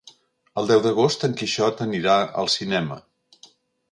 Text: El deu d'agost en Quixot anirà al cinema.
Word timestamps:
El 0.61 0.69
deu 0.71 0.79
d'agost 0.85 1.25
en 1.27 1.35
Quixot 1.41 1.85
anirà 1.87 2.17
al 2.45 2.51
cinema. 2.57 3.01